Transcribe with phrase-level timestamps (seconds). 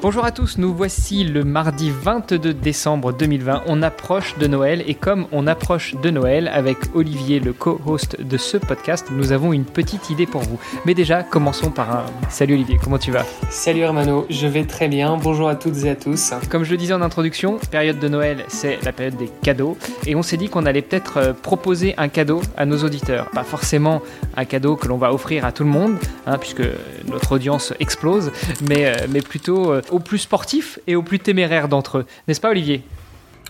[0.00, 3.64] Bonjour à tous, nous voici le mardi 22 décembre 2020.
[3.66, 8.36] On approche de Noël et comme on approche de Noël avec Olivier, le co-host de
[8.36, 10.60] ce podcast, nous avons une petite idée pour vous.
[10.86, 13.26] Mais déjà, commençons par un salut Olivier, comment tu vas?
[13.50, 15.16] Salut Hermano, je vais très bien.
[15.16, 16.32] Bonjour à toutes et à tous.
[16.48, 20.14] Comme je le disais en introduction, période de Noël, c'est la période des cadeaux et
[20.14, 23.30] on s'est dit qu'on allait peut-être euh, proposer un cadeau à nos auditeurs.
[23.30, 24.00] Pas forcément
[24.36, 25.96] un cadeau que l'on va offrir à tout le monde,
[26.28, 26.62] hein, puisque
[27.08, 28.30] notre audience explose,
[28.68, 32.06] mais, euh, mais plutôt euh, aux plus sportifs et aux plus téméraires d'entre eux.
[32.26, 32.82] N'est-ce pas Olivier?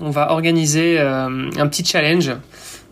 [0.00, 2.32] On va organiser euh, un petit challenge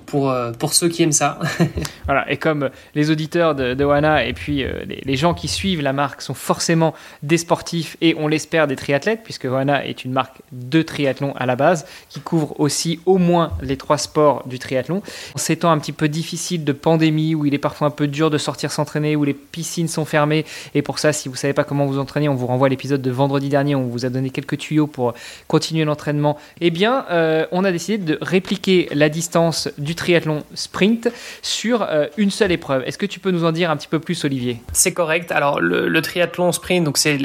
[0.07, 1.39] pour, euh, pour ceux qui aiment ça.
[2.07, 5.83] voilà, et comme les auditeurs de, de Wana et puis euh, les, gens qui suivent
[5.83, 10.13] la marque sont forcément des sportifs et on l'espère des triathlètes, puisque Wana est une
[10.13, 14.59] marque de triathlon à la base, qui couvre aussi au moins les trois sports du
[14.59, 15.03] triathlon.
[15.35, 18.07] En ces temps un petit peu difficiles de pandémie, où il est parfois un peu
[18.07, 21.53] dur de sortir s'entraîner, où les piscines sont fermées, et pour ça, si vous savez
[21.53, 24.11] pas comment vous entraîner, on vous renvoie à l'épisode de vendredi dernier, on vous a
[24.11, 25.15] donné quelques tuyaux pour
[25.49, 26.39] continuer l'entraînement.
[26.61, 31.09] Eh bien, euh, on a décidé de répliquer la distance du triathlon sprint
[31.43, 32.83] sur euh, une seule épreuve.
[32.87, 34.61] Est-ce que tu peux nous en dire un petit peu plus, Olivier?
[34.73, 35.33] C'est correct.
[35.33, 37.17] Alors, le, triathlon sprint, donc c'est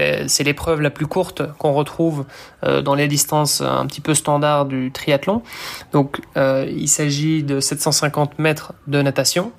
[0.43, 2.25] l'épreuve la plus courte qu'on retrouve
[2.63, 5.43] euh, dans les distances un petit peu standards du triathlon.
[5.91, 9.51] Donc, euh, il s'agit de 750 mètres de natation.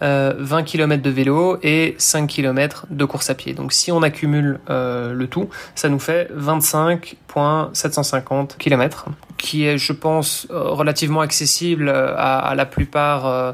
[0.00, 3.52] Euh, 20 km de vélo et 5 km de course à pied.
[3.52, 9.92] Donc si on accumule euh, le tout, ça nous fait 25,750 km, qui est, je
[9.92, 13.52] pense, relativement accessible à, la plupart euh,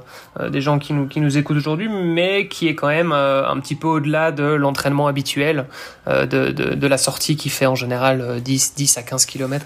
[0.50, 3.58] des gens qui nous, qui nous écoutent aujourd'hui, mais qui est quand même euh, un
[3.60, 5.64] petit peu au-delà de l'entraînement habituel,
[6.08, 9.64] euh, de, de, la sortie qui fait en général 10, 10 à 15 km.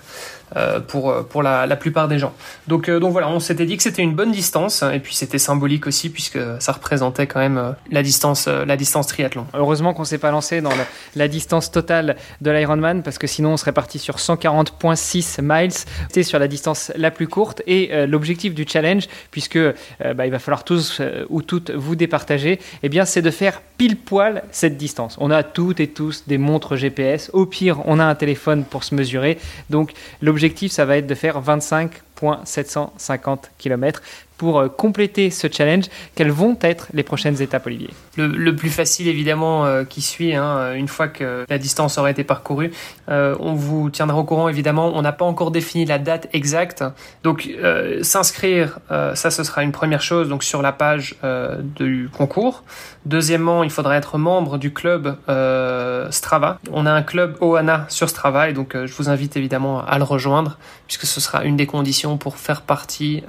[0.56, 2.32] Euh, pour, pour la, plupart des gens.
[2.68, 5.38] Donc, euh, donc voilà, on s'était dit que c'était une bonne distance et puis c'était
[5.38, 6.38] symbolique aussi puisque
[6.72, 9.46] représentait quand même euh, la distance, la distance triathlon.
[9.54, 10.72] Heureusement qu'on s'est pas lancé dans
[11.16, 15.72] la, distance totale de l'Ironman parce que sinon on serait parti sur 140.6 miles.
[15.72, 20.30] C'était sur la distance la plus courte et euh, l'objectif du challenge, puisque bah, il
[20.30, 24.76] va falloir tous ou toutes vous départager, eh bien c'est de faire pile poil cette
[24.76, 25.16] distance.
[25.20, 27.30] On a toutes et tous des montres GPS.
[27.32, 29.38] Au pire, on a un téléphone pour se mesurer.
[29.70, 29.92] Donc
[30.22, 34.02] l'objectif ça va être de faire 25,750 km
[34.38, 35.84] pour euh, compléter ce challenge,
[36.14, 37.90] quelles vont être les prochaines étapes, Olivier?
[38.16, 42.24] Le, plus facile, évidemment, euh, qui suit, hein, une fois que la distance aura été
[42.24, 42.72] parcourue,
[43.08, 44.92] euh, on vous tiendra au courant, évidemment.
[44.94, 46.84] On n'a pas encore défini la date exacte.
[47.22, 51.16] Donc, euh, s'inscrire, euh, ça, ce sera une première chose, donc sur la page
[51.76, 52.64] du concours.
[53.06, 55.16] Deuxièmement, il faudra être membre du club
[56.10, 56.58] Strava.
[56.72, 60.04] On a un club Ohana sur Strava, et donc je vous invite évidemment à le
[60.04, 63.22] rejoindre, puisque ce sera une des conditions pour faire partie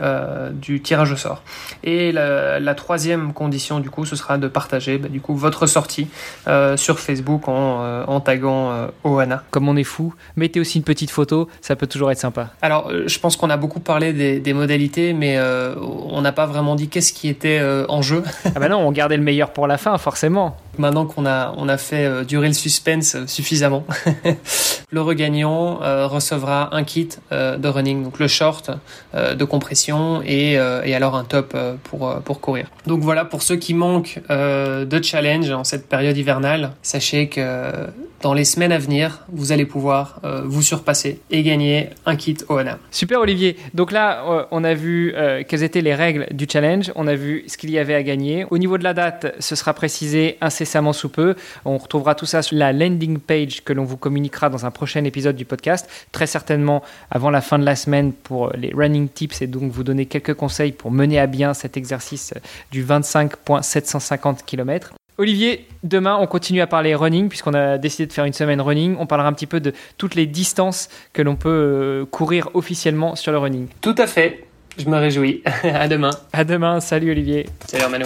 [0.54, 1.44] du tirage tirage au sort.
[1.84, 5.66] Et la, la, troisième condition, du coup, ce sera de partager bah, du coup, votre
[5.66, 6.08] sortie
[6.48, 9.44] euh, sur Facebook en, euh, en taguant euh, Ohana.
[9.52, 12.50] Comme on est fou, mettez aussi une petite photo, ça peut toujours être sympa.
[12.62, 16.46] Alors, euh, je pense qu'on a beaucoup parlé des, des modalités, mais on n'a pas
[16.46, 18.24] vraiment dit qu'est-ce qui était en jeu.
[18.46, 20.58] ah bah non, on gardait le meilleur pour la fin, forcément.
[20.78, 23.86] Maintenant qu'on a, on a fait durer le suspense suffisamment,
[24.92, 28.72] le regagnant recevra un kit de running, donc le short
[29.14, 32.68] de compression et alors un top pour, pour courir.
[32.86, 37.90] Donc voilà, pour ceux qui manquent euh, de challenge en cette période hivernale, sachez que
[38.22, 42.38] dans les semaines à venir, vous allez pouvoir euh, vous surpasser et gagner un kit
[42.50, 42.78] Ohana.
[42.92, 43.56] Super Olivier.
[43.74, 47.16] Donc là, euh, on a vu euh, quelles étaient les règles du challenge, on a
[47.16, 48.46] vu ce qu'il y avait à gagner.
[48.50, 51.36] Au niveau de la date, ce sera précisé incessamment sous peu.
[51.64, 55.04] On retrouvera tout ça sur la landing page que l'on vous communiquera dans un prochain
[55.04, 56.82] épisode du podcast, très certainement
[57.12, 60.36] avant la fin de la semaine pour les running tips et donc vous donner quelques
[60.36, 62.34] conseils pour mener à bien cet exercice
[62.72, 64.94] du 25.750 km.
[65.18, 68.96] Olivier, demain, on continue à parler running, puisqu'on a décidé de faire une semaine running.
[69.00, 73.34] On parlera un petit peu de toutes les distances que l'on peut courir officiellement sur
[73.34, 73.68] le running.
[73.82, 74.46] Tout à fait.
[74.78, 75.44] Je me réjouis.
[75.64, 76.12] à demain.
[76.32, 76.80] À demain.
[76.80, 77.48] Salut Olivier.
[77.68, 78.06] Salut Armano.